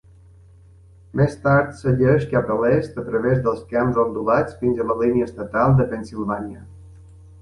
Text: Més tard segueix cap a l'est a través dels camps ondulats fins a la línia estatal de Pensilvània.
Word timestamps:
Més 1.19 1.33
tard 1.43 1.75
segueix 1.81 2.25
cap 2.31 2.49
a 2.55 2.57
l'est 2.63 2.97
a 3.01 3.05
través 3.09 3.43
dels 3.49 3.61
camps 3.75 4.01
ondulats 4.05 4.57
fins 4.63 4.81
a 4.81 4.89
la 4.93 4.97
línia 5.03 5.29
estatal 5.33 5.77
de 5.83 5.87
Pensilvània. 5.93 6.65